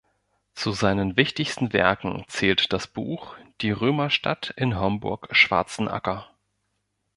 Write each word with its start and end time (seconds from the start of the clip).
Zu 0.55 0.71
seinen 0.71 1.15
wichtigsten 1.15 1.73
Werken 1.73 2.25
zählt 2.27 2.73
das 2.73 2.87
Buch 2.87 3.37
"Die 3.61 3.69
Römerstadt 3.69 4.51
in 4.57 4.79
Homburg-Schwarzenacker". 4.79 6.27